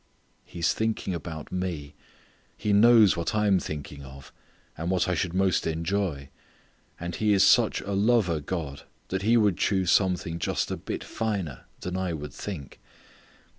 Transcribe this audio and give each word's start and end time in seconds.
He 0.43 0.57
is 0.57 0.73
thinking 0.73 1.13
about 1.13 1.51
me. 1.51 1.93
He 2.57 2.73
knows 2.73 3.15
what 3.15 3.35
I 3.35 3.45
am 3.45 3.59
thinking 3.59 4.03
of, 4.03 4.33
and 4.75 4.89
what 4.89 5.07
I 5.07 5.11
would 5.11 5.33
most 5.35 5.67
enjoy, 5.67 6.29
and 6.99 7.13
He 7.17 7.33
is 7.33 7.43
such 7.43 7.81
a 7.81 7.91
lover 7.91 8.39
God 8.39 8.81
that 9.09 9.21
He 9.21 9.37
would 9.37 9.57
choose 9.57 9.91
something 9.91 10.39
Just 10.39 10.71
a 10.71 10.75
bit 10.77 11.03
finer 11.03 11.65
than 11.81 11.97
I 11.97 12.13
would 12.13 12.33
think. 12.33 12.79